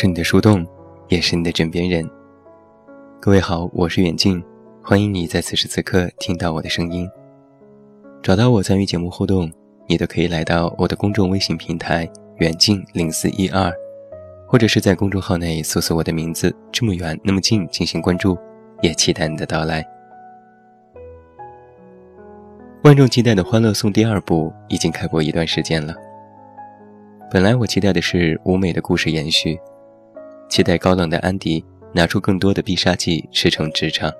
[0.00, 0.66] 是你的树洞，
[1.08, 2.08] 也是你的枕边人。
[3.20, 4.42] 各位好，我是远近，
[4.82, 7.06] 欢迎你在此时此刻听到我的声音。
[8.22, 9.52] 找到我参与节目互动，
[9.86, 12.10] 你都可以来到我的公众微信平台
[12.40, 13.70] “远近零四一二”，
[14.48, 18.38] 或者是在公众号内搜索我的名字“这么远那么近”进行关注，
[18.80, 19.86] 也期待你的到来。
[22.84, 25.94] 万众期待的《欢乐颂》第二部已经开播一段时间了。
[27.30, 29.60] 本来我期待的是舞美的故事延续，
[30.50, 34.12] 期待高冷的安迪拿出更多的必杀技驰骋职场。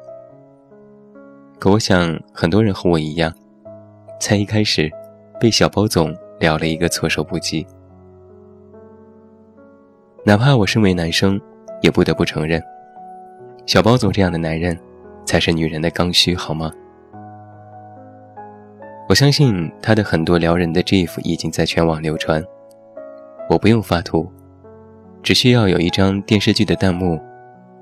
[1.58, 3.34] 可我想很多人和我一样，
[4.20, 4.88] 才一开始
[5.40, 7.66] 被小包总撩了一个措手不及。
[10.24, 11.38] 哪怕我身为男生，
[11.82, 12.62] 也不得不承认，
[13.66, 14.78] 小包总这样的男人
[15.26, 16.72] 才是女人的刚需，好吗？
[19.08, 22.40] 我相信他的很多撩人的 GIF 已经在全网流传。
[23.48, 24.30] 我不用发图，
[25.22, 27.20] 只需要有一张电视剧的弹幕，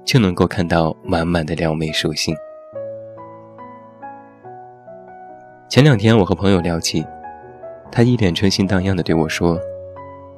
[0.04, 2.36] 就能够看到满满的撩妹属性。
[5.68, 7.04] 前两天我和朋友聊起，
[7.92, 9.58] 他一脸春心荡漾地对我说，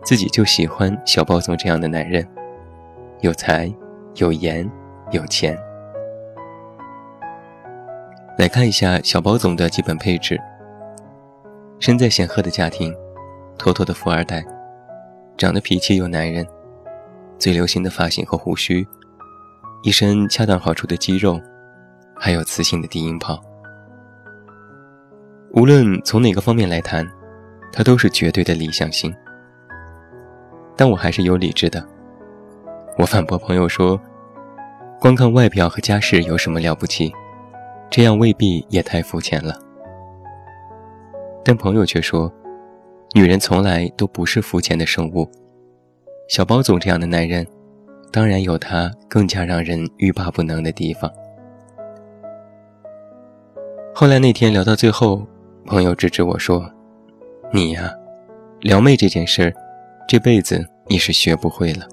[0.03, 2.27] 自己就喜欢小包总这样的男人，
[3.21, 3.73] 有才、
[4.17, 4.69] 有颜、
[5.11, 5.57] 有钱。
[8.37, 10.39] 来看一下小包总的基本配置：
[11.79, 12.95] 身在显赫的家庭，
[13.57, 14.45] 妥妥的富二代。
[15.37, 16.47] 长得脾气又男人，
[17.41, 18.87] 最流行的发型和胡须，
[19.83, 21.41] 一身恰当好处的肌肉，
[22.15, 23.41] 还有磁性的低音炮。
[25.55, 27.05] 无论从哪个方面来谈，
[27.73, 29.13] 他都是绝对的理想型。
[30.77, 31.83] 但我还是有理智的，
[32.99, 33.99] 我反驳朋友说，
[35.01, 37.11] 光看外表和家世有什么了不起？
[37.91, 39.59] 这样未必也太肤浅了。
[41.43, 42.31] 但朋友却说。
[43.13, 45.29] 女人从来都不是肤浅的生物，
[46.31, 47.45] 小包总这样的男人，
[48.13, 51.11] 当然有他更加让人欲罢不能的地方。
[53.93, 55.27] 后来那天聊到最后，
[55.67, 56.71] 朋友制止我说
[57.53, 57.93] ：“你呀，
[58.61, 59.53] 撩妹这件事，
[60.07, 61.85] 这辈子你是学不会了。”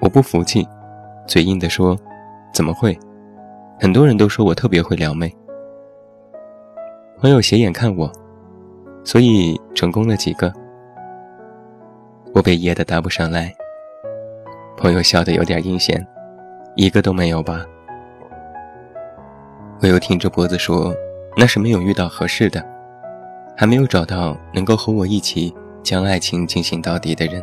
[0.00, 0.66] 我不服气，
[1.26, 1.94] 嘴硬地说
[2.54, 2.98] ：“怎么会？
[3.78, 5.30] 很多人都说我特别会撩妹。”
[7.20, 8.10] 朋友斜眼看我。
[9.04, 10.52] 所以成功了几个，
[12.38, 13.52] 我被噎得答不上来。
[14.76, 16.06] 朋友笑得有点阴险，
[16.76, 17.66] 一个都没有吧？
[19.82, 20.94] 我又挺着脖子说，
[21.36, 22.64] 那是没有遇到合适的，
[23.56, 27.42] 还没有找到能够和我一起将爱情进行到底的人。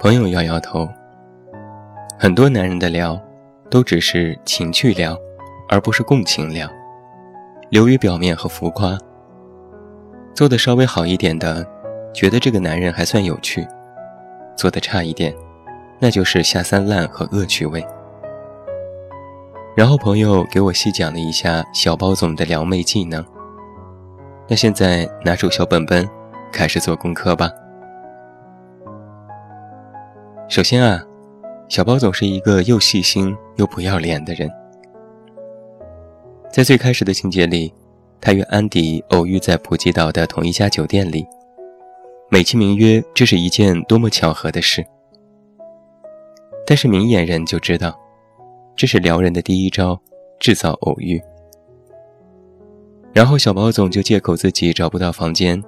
[0.00, 0.88] 朋友摇摇头，
[2.18, 3.16] 很多男人的聊，
[3.70, 5.16] 都只是情趣聊，
[5.68, 6.68] 而不是共情聊，
[7.70, 8.98] 流于表面和浮夸。
[10.34, 11.64] 做的稍微好一点的，
[12.12, 13.66] 觉得这个男人还算有趣；
[14.56, 15.34] 做的差一点，
[15.98, 17.84] 那就是下三滥和恶趣味。
[19.74, 23.24] 然后朋友给我细讲了一下小包总的撩妹技能。
[24.46, 26.06] 那现在拿出小本本，
[26.52, 27.50] 开始做功课吧。
[30.48, 31.02] 首先啊，
[31.68, 34.50] 小包总是一个又细心又不要脸的人，
[36.50, 37.72] 在最开始的情节里。
[38.24, 41.26] 他与安迪偶遇在普吉岛的同一家酒店里，
[42.32, 44.82] 美其名曰这是一件多么巧合的事。
[46.66, 47.94] 但是明眼人就知道，
[48.74, 50.00] 这是撩人的第一招，
[50.40, 51.20] 制造偶遇。
[53.12, 55.62] 然后小包总就借口自己找不到房间，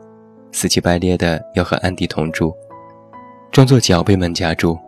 [0.52, 2.56] 死乞白咧的要和安迪同住，
[3.50, 4.78] 装作脚被门夹住，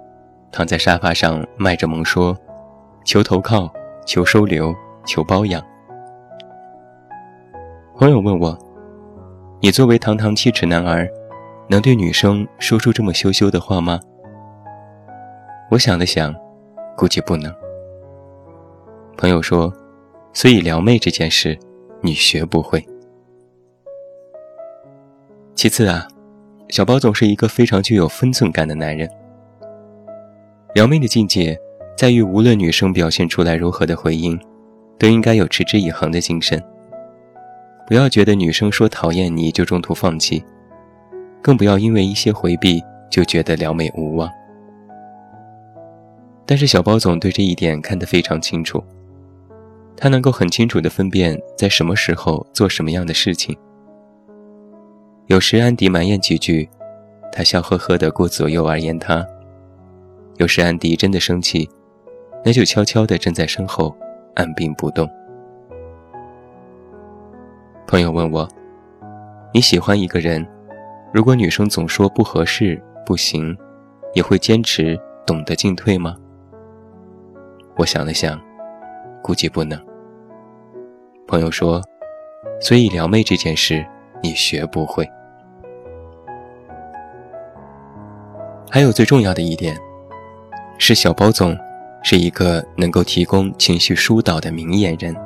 [0.51, 2.35] 躺在沙发上卖着萌说
[3.05, 3.71] ：“求投靠，
[4.07, 5.63] 求收留，求包养。”
[7.99, 8.59] 朋友问我
[9.61, 11.07] ：“你作为堂堂七尺男儿，
[11.69, 14.01] 能对女生说出这么羞羞的话吗？”
[15.71, 16.35] 我想了想，
[16.97, 17.53] 估计不能。
[19.17, 19.73] 朋友说
[20.33, 21.59] ：“所以撩妹这件事，
[22.01, 22.85] 你学不会。”
[25.57, 26.07] 其次啊，
[26.69, 29.11] 小包总是一个非常具有分寸感的男人。
[30.75, 31.59] 撩妹的境界，
[31.97, 34.39] 在于无论女生表现出来如何的回应，
[34.99, 36.63] 都应该有持之以恒的精神。
[37.87, 40.45] 不要觉得女生说讨厌你就中途放弃，
[41.47, 44.29] 更不要因为一些回避就觉得撩妹无望。
[46.45, 48.83] 但是小包总对这一点看得非常清楚，
[49.97, 53.57] 他能够很清楚地分辨在什么时候做什么样的事情。
[55.27, 56.69] 有时安迪埋怨几句，
[57.31, 59.25] 他笑呵呵地过左右而言他；
[60.39, 61.71] 有时安迪真的生气，
[62.45, 63.97] 那就悄悄地站在身后，
[64.35, 65.09] 按兵不动。
[67.87, 68.49] 朋友问我
[69.55, 70.45] ：“你喜欢一个人，
[71.17, 73.57] 如果女生总说不合适，不行，
[74.13, 76.15] 也会坚持懂得进退吗？
[77.79, 78.39] 我想了想，
[79.23, 79.83] 估计不能。
[81.27, 81.81] 朋友说，
[82.61, 83.83] 所以撩妹这件事
[84.23, 85.11] 你学不会。
[88.71, 89.75] 还有最重要的一点，
[90.77, 91.57] 是小包总
[92.03, 95.17] 是一个能够提供情绪疏导的明眼人。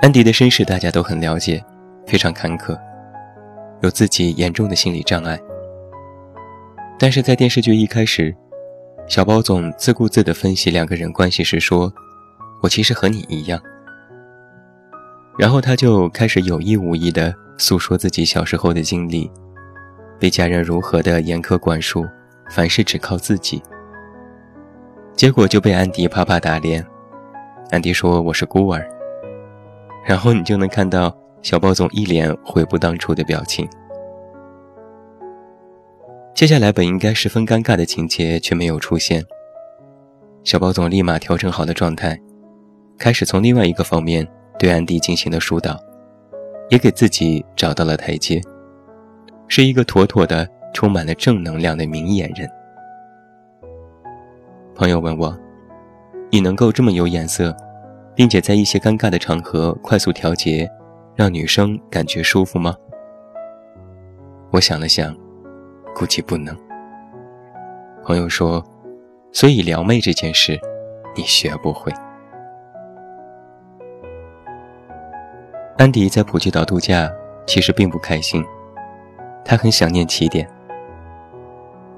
[0.00, 1.62] 安迪的身世大家都很了解，
[2.06, 2.74] 非常坎坷，
[3.84, 5.38] 有自己严重的心理障碍。
[6.98, 8.34] 但是在电视剧一开始，
[9.06, 11.92] 小包总自顾自地分析两个人关系时说
[12.62, 13.60] ：“我其实和你一样。”
[15.38, 19.30] 然后他就开始有意无意地诉说自己小时候的经历。
[20.18, 22.06] 被家人如何的严苛管束，
[22.48, 23.60] 凡事只靠自己，
[25.14, 26.82] 结果就被安迪啪啪打脸。
[27.70, 28.88] 安迪说我是孤儿，
[30.06, 33.68] 然后你就能看到小包总一脸悔不当初的表情。
[36.34, 39.22] 接下来本应该十分尴尬的情节却没有出现，
[40.42, 42.18] 小包总立马调整好了状态，
[42.98, 44.26] 开始从另外一个方面
[44.58, 45.78] 对安迪进行了疏导，
[46.70, 48.40] 也给自己找到了台阶。
[49.46, 52.48] 是一个妥妥的、充满了正能量的明眼人。
[54.74, 55.38] 朋友问我
[56.32, 57.54] ：“你能够这么有眼色，
[58.14, 60.68] 并且在一些尴尬的场合快速调节，
[61.14, 62.74] 让女生感觉舒服吗？”
[64.52, 65.16] 我想了想，
[65.94, 66.56] 估计不能。
[68.04, 68.64] 朋友说
[69.32, 70.60] ：“所以撩妹这件事，
[71.16, 71.92] 你学不会。”
[75.76, 77.10] 安迪在普吉岛度假，
[77.46, 78.44] 其实并不开心。
[79.44, 80.48] 他很想念起点。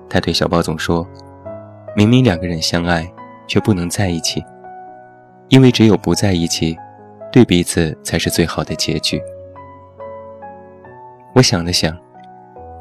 [0.09, 1.07] 他对小包总说
[1.95, 3.07] ：“明明两个人相爱，
[3.47, 4.43] 却不能在一起，
[5.49, 6.77] 因为只有不在一起，
[7.33, 9.23] 对彼此才是最好的结局。”
[11.35, 11.97] 我想了想，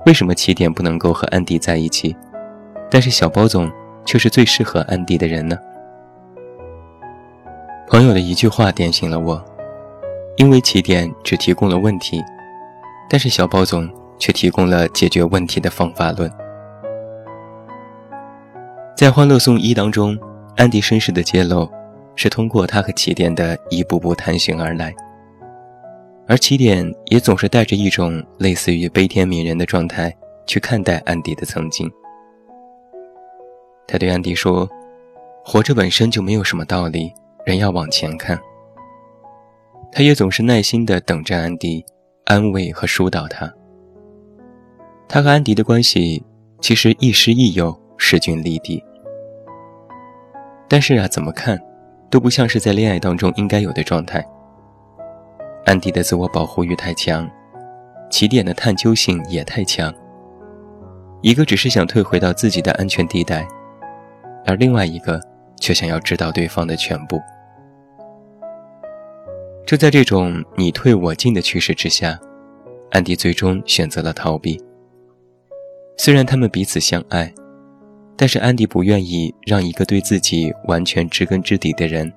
[0.06, 2.15] 为什么起点不能够和安迪在一起，
[2.89, 3.71] 但是小包总
[4.06, 5.57] 却是最适合安迪的人呢？
[7.88, 9.44] 朋友的一句话点醒了我：
[10.38, 12.24] 因为起点只提供了问题，
[13.09, 13.89] 但是小包总。
[14.18, 16.31] 却提供了解决问题的方法论。
[18.95, 20.18] 在《欢乐颂一》当中，
[20.56, 21.69] 安迪身世的揭露
[22.15, 24.94] 是通过他和起点的一步步探寻而来，
[26.27, 30.15] 而起点也总是带着一种类似于悲天悯人的状态
[30.47, 31.91] 去看待安迪的曾经。
[33.88, 34.67] 他对安迪说
[35.45, 37.13] ：“活着本身就没有什么道理，
[37.45, 38.39] 人要往前看。”
[39.91, 41.85] 他也总是耐心地等着安迪，
[42.25, 43.53] 安慰和疏导他。
[45.07, 46.23] 他和安迪的关系
[46.59, 48.83] 其实亦师亦友，势均力敌。
[50.67, 51.62] 但是啊，怎么看
[52.10, 54.25] 都不像是在恋爱当中应该有的状态。
[55.66, 57.30] 安迪的自我保护欲太强，
[58.10, 59.94] 起点的探究性也太强。
[61.22, 63.48] 一个只是想退回到自己的安全地带，
[64.46, 65.19] 而另外一个
[65.60, 67.19] 却想要知道对方的全部。
[69.66, 72.20] 就在这种你退我进的趋势之下，
[72.91, 74.63] 安迪最终选择了逃避。
[75.98, 77.34] 虽然他们彼此相爱，
[78.17, 82.12] 但是安迪不愿意让一个对自己完全知根知底的人，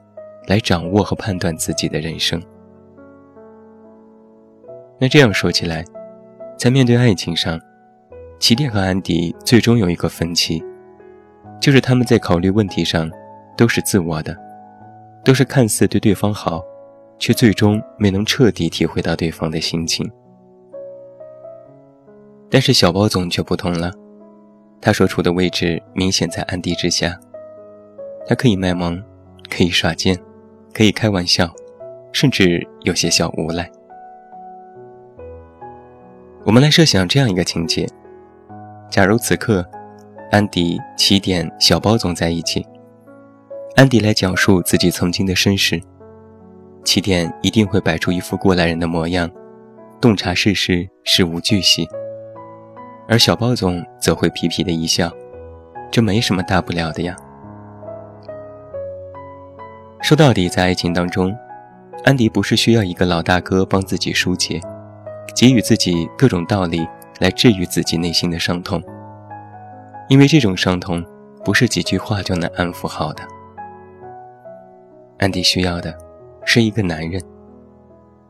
[0.46, 2.40] 来掌握和判断自己的人生。
[5.00, 5.84] 那这样说起来，
[6.56, 7.60] 在面对爱情上，
[8.38, 10.62] 起点和安迪最终有一个分歧，
[11.60, 13.10] 就是他们在考虑问题上
[13.56, 14.36] 都是自我的，
[15.24, 16.62] 都是看似对对方好，
[17.18, 20.08] 却最终没能彻底体会到对方的心情。
[22.50, 23.92] 但是小包总却不同了，
[24.80, 27.18] 他所处的位置明显在安迪之下，
[28.26, 29.02] 他可以卖萌，
[29.50, 30.16] 可以耍贱，
[30.72, 31.52] 可以开玩笑，
[32.12, 33.70] 甚至有些小无赖。
[36.44, 37.86] 我们来设想这样一个情节：
[38.88, 39.68] 假如此刻，
[40.30, 42.64] 安迪、起点、小包总在一起，
[43.76, 45.82] 安迪来讲述自己曾经的身世，
[46.84, 49.28] 起点一定会摆出一副过来人的模样，
[50.00, 51.86] 洞察世事，事无巨细。
[53.08, 55.10] 而小包总则会皮皮的一笑，
[55.90, 57.16] 这没什么大不了的呀。
[60.02, 61.34] 说到底，在爱情当中，
[62.04, 64.60] 安迪不是需要一个老大哥帮自己疏解，
[65.34, 66.86] 给予自己各种道理
[67.18, 68.82] 来治愈自己内心的伤痛，
[70.08, 71.02] 因为这种伤痛
[71.42, 73.22] 不是几句话就能安抚好的。
[75.18, 75.96] 安迪需要的
[76.44, 77.20] 是一个男人，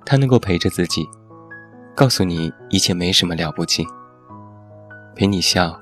[0.06, 1.04] 他能够陪着自己，
[1.96, 3.84] 告诉你一切没什么了不起。
[5.18, 5.76] 陪你笑，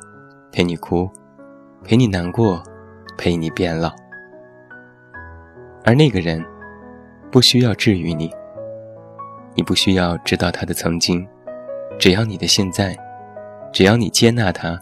[0.51, 1.11] 陪你哭，
[1.85, 2.63] 陪你难过，
[3.19, 3.95] 陪你变老。
[5.85, 6.43] 而那个人，
[7.31, 8.31] 不需要治愈你，
[9.55, 11.29] 你不需要知道他的曾经，
[11.99, 12.97] 只要你的现在，
[13.75, 14.81] 只要你接纳他，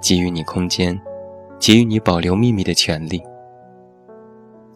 [0.00, 0.98] 给予你空间，
[1.60, 3.22] 给予你保留秘密的权利，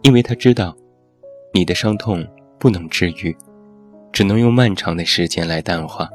[0.03, 0.77] 因为他知道，
[1.55, 2.23] 你的伤痛
[2.59, 3.35] 不能治愈，
[4.13, 6.07] 只能用漫长的时间来淡化。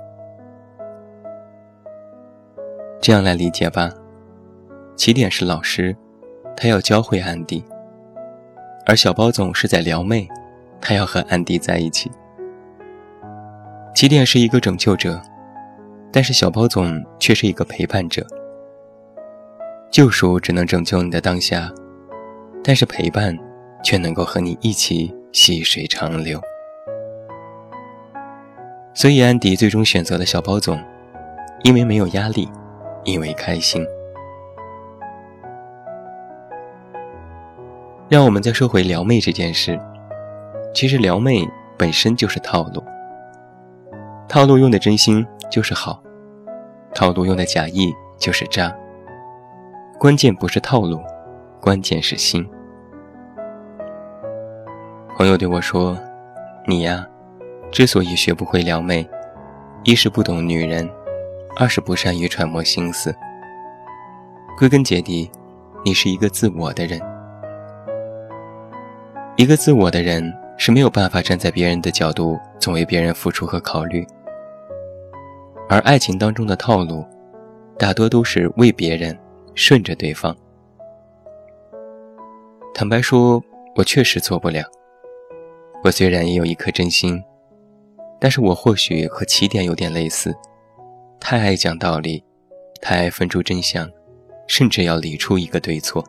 [3.03, 3.91] 这样来理解吧，
[4.95, 5.93] 起点是老师，
[6.55, 7.61] 他要教会安迪，
[8.85, 10.25] 而小包总是在撩妹，
[10.79, 12.09] 他要和安迪在一起。
[13.93, 15.21] 起点是一个拯救者。
[16.13, 18.25] 但是小包总却是一个陪伴者。
[19.91, 21.69] 救赎只能拯救你的当下，
[22.63, 23.37] 但是陪伴
[23.83, 26.39] 却能够和你一起细水长流。
[28.93, 30.81] 所以安迪最终选择了小包总，
[31.63, 32.47] 因为没有压力，
[33.03, 33.85] 因为开心。
[38.09, 39.79] 让我们再说回撩妹这件事，
[40.73, 42.83] 其实撩妹本身就是套路，
[44.27, 46.01] 套路用的真心就是好。
[46.93, 48.75] 套路用的假意就是渣。
[49.97, 50.99] 关键不是套路，
[51.59, 52.47] 关键是心。
[55.15, 55.97] 朋友对我说
[56.67, 57.07] ：“你呀，
[57.71, 59.07] 之所以学不会撩妹，
[59.83, 60.87] 一是不懂女人，
[61.55, 63.15] 二是不善于揣摩心思。
[64.57, 65.29] 归根结底，
[65.85, 66.99] 你是一个自我的人。
[69.35, 74.05] 一个自我的人是没有办法站在别人的角度，总为别人付出和考虑。”
[75.69, 77.05] 而爱情当中的套路，
[77.77, 79.17] 大多都是为别人
[79.55, 80.35] 顺着对方。
[82.73, 83.41] 坦白说，
[83.75, 84.63] 我确实做不了。
[85.83, 87.21] 我虽然也有一颗真心，
[88.19, 90.35] 但是我或许和起点有点类似，
[91.25, 92.21] 太爱讲道理，
[92.81, 93.89] 太爱分出真相，
[94.45, 96.03] 甚至要理出一个对错。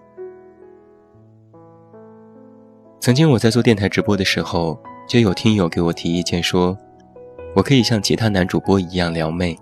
[2.99, 4.77] 曾经我在做电台直播的时候，
[5.09, 6.77] 就有听友给我提意见说。
[7.55, 9.57] 我可以像其他男主播一样撩妹。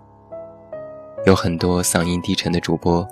[1.26, 3.06] 有很多嗓音低沉的主播，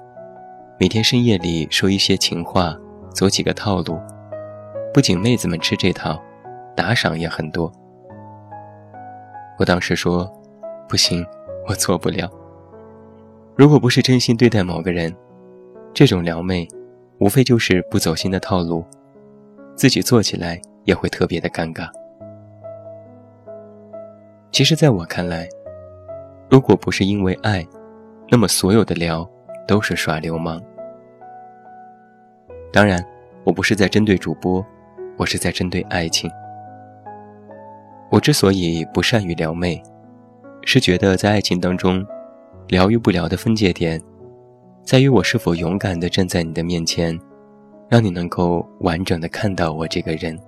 [0.79, 2.75] 每天深夜里说一些情话，
[3.13, 4.01] 走几个套路，
[4.95, 6.19] 不仅妹子们吃这套，
[6.75, 7.71] 打赏也很多。
[9.59, 10.27] 我当时说，
[10.89, 11.23] 不行，
[11.71, 12.29] 我做不了。
[13.55, 15.15] 如果不是真心对待某个人，
[15.95, 16.67] 这种撩妹，
[17.19, 18.85] 无非就是不走心的套路，
[19.77, 21.89] 自己做起来也会特别的尴尬。
[24.50, 25.49] 其实，在我看来，
[26.50, 27.65] 如果不是因为爱，
[28.29, 29.29] 那么所有的聊
[29.65, 30.61] 都是耍流氓。
[32.73, 33.00] 当然，
[33.45, 34.65] 我不是在针对主播，
[35.17, 36.29] 我是在针对爱情。
[38.11, 39.81] 我之所以不善于撩妹，
[40.62, 42.07] 是觉得在爱情当中，
[42.69, 44.00] 聊与不聊的分界点，
[44.85, 47.19] 在于我是否勇敢地站在你的面前，
[47.88, 50.38] 让你能够完整的看到我这个人。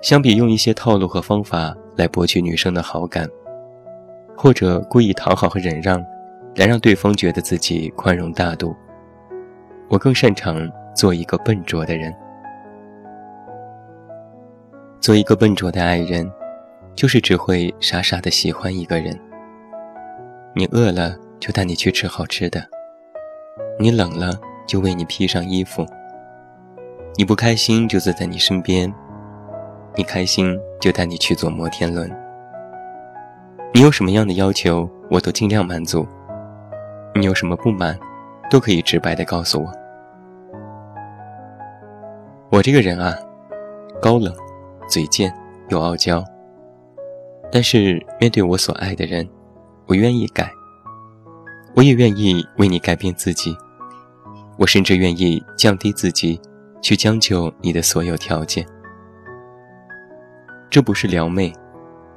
[0.00, 3.28] 相比用一些套路和方法来博取女生的好感，
[4.36, 6.00] 或者故意讨好和忍让，
[6.54, 8.76] 来让对方觉得自己宽容大度，
[9.88, 12.14] 我更擅长做一个笨拙的人。
[15.00, 16.30] 做一个笨拙的爱人，
[16.98, 19.16] 就是只会傻傻的喜欢一个人。
[20.52, 22.60] 你饿了就带你去吃好吃的，
[23.78, 24.34] 你冷了
[24.66, 25.86] 就为你披上衣服，
[27.14, 28.92] 你不开心就坐在你身边。
[29.94, 32.10] 你开心就带你去坐摩天轮。
[33.72, 36.04] 你有什么样的要求，我都尽量满足。
[37.14, 37.96] 你有什么不满，
[38.50, 39.72] 都可以直白的告诉我。
[42.50, 43.14] 我这个人啊，
[44.02, 44.34] 高冷、
[44.88, 45.32] 嘴贱
[45.68, 46.24] 又傲娇。
[47.50, 49.28] 但是面对我所爱的人，
[49.86, 50.52] 我愿意改。
[51.74, 53.56] 我也愿意为你改变自己。
[54.58, 56.40] 我甚至愿意降低自己，
[56.82, 58.66] 去将就你的所有条件。
[60.68, 61.52] 这不是撩妹，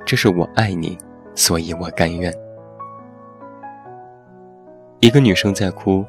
[0.05, 0.97] 这是我爱你，
[1.35, 2.33] 所以我甘愿。
[4.99, 6.03] 一个女生在哭，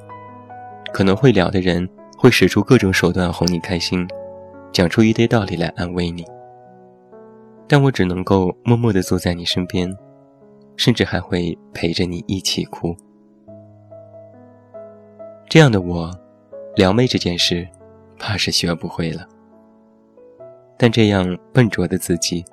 [0.93, 4.09] 可能会聊的人会使出各种手段哄你开心，
[4.73, 6.27] 讲出一堆道理来安慰你。
[7.73, 9.91] 但我只能够默默地坐在你身边，
[10.77, 12.95] 甚至还会陪着你一起哭。
[15.49, 16.11] 这样的我，
[16.77, 17.67] 撩妹这件事，
[18.19, 19.27] 怕是学不会了。
[20.77, 22.45] 但这样笨拙的自己，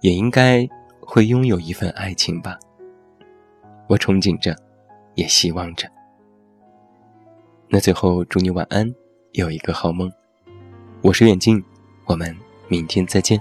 [0.00, 2.58] 也应该会拥有一份爱情吧。
[3.86, 4.52] 我憧憬着，
[5.14, 5.88] 也希望着。
[7.68, 8.92] 那最后祝你晚安，
[9.34, 10.10] 有一个好梦。
[11.02, 11.62] 我是远近，
[12.06, 13.40] 我们明天再见。